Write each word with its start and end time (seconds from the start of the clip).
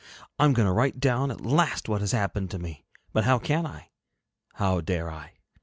I 0.39 0.45
am 0.45 0.53
going 0.53 0.65
to 0.65 0.71
write 0.71 0.99
down 0.99 1.29
at 1.29 1.41
last 1.45 1.87
what 1.87 2.01
has 2.01 2.11
happened 2.11 2.49
to 2.49 2.57
me. 2.57 2.87
But 3.13 3.23
how 3.25 3.37
can 3.37 3.67
I? 3.67 3.91
How 4.55 4.81
dare 4.81 5.11
I? 5.11 5.33